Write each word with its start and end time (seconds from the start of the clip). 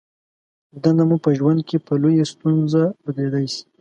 دنده 0.81 1.03
مو 1.09 1.17
په 1.25 1.29
ژوند 1.37 1.59
کې 1.67 1.77
په 1.85 1.93
لویې 2.01 2.25
ستونزه 2.33 2.83
بدلېدای 3.03 3.45
شي. 3.53 3.61